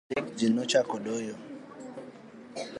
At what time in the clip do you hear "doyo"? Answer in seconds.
1.05-1.35